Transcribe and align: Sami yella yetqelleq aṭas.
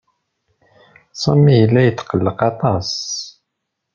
Sami 1.21 1.53
yella 1.59 1.81
yetqelleq 1.83 2.39
aṭas. 2.49 2.89